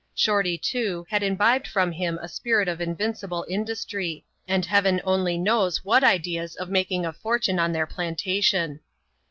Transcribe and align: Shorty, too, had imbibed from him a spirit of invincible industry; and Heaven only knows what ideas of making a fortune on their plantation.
Shorty, 0.15 0.57
too, 0.57 1.05
had 1.11 1.21
imbibed 1.21 1.67
from 1.67 1.91
him 1.91 2.17
a 2.23 2.27
spirit 2.27 2.67
of 2.67 2.81
invincible 2.81 3.45
industry; 3.47 4.25
and 4.47 4.65
Heaven 4.65 4.99
only 5.03 5.37
knows 5.37 5.85
what 5.85 6.03
ideas 6.03 6.55
of 6.55 6.71
making 6.71 7.05
a 7.05 7.13
fortune 7.13 7.59
on 7.59 7.71
their 7.71 7.85
plantation. 7.85 8.79